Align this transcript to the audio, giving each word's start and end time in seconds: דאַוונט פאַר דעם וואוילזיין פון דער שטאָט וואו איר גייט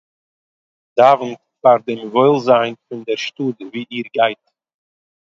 דאַוונט 0.97 1.39
פאַר 1.61 1.79
דעם 1.85 2.01
וואוילזיין 2.15 2.73
פון 2.83 2.99
דער 3.07 3.19
שטאָט 3.25 3.57
וואו 3.61 3.83
איר 3.91 4.07
גייט 4.15 4.43